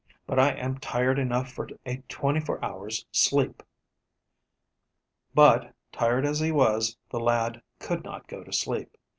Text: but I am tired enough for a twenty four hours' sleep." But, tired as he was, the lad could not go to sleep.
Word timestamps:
but 0.25 0.39
I 0.39 0.53
am 0.53 0.79
tired 0.79 1.19
enough 1.19 1.51
for 1.51 1.69
a 1.85 1.97
twenty 2.09 2.39
four 2.39 2.57
hours' 2.65 3.05
sleep." 3.11 3.61
But, 5.35 5.75
tired 5.91 6.25
as 6.25 6.39
he 6.39 6.51
was, 6.51 6.97
the 7.11 7.19
lad 7.19 7.61
could 7.77 8.03
not 8.03 8.25
go 8.27 8.43
to 8.43 8.51
sleep. 8.51 8.97